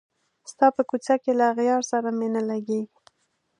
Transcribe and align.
ستا 0.51 0.67
په 0.75 0.81
کوڅه 0.89 1.15
کي 1.23 1.31
له 1.39 1.45
اغیار 1.53 1.81
سره 1.91 2.09
مي 2.17 2.27
نه 2.35 2.41
لګیږي 2.49 2.99